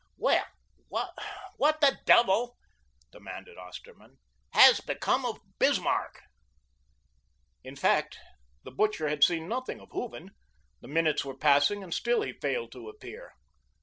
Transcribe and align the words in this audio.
"Well, 0.17 0.45
what 1.57 1.79
the 1.79 1.99
devil," 2.05 2.57
demanded 3.11 3.59
Osterman, 3.59 4.17
"has 4.51 4.81
become 4.81 5.27
of 5.27 5.37
Bismarck?" 5.59 6.23
In 7.63 7.75
fact, 7.75 8.17
the 8.63 8.71
butcher 8.71 9.09
had 9.09 9.23
seen 9.23 9.47
nothing 9.47 9.79
of 9.79 9.91
Hooven. 9.91 10.31
The 10.79 10.87
minutes 10.87 11.23
were 11.23 11.37
passing, 11.37 11.83
and 11.83 11.93
still 11.93 12.23
he 12.23 12.33
failed 12.33 12.71
to 12.71 12.89
appear. 12.89 13.33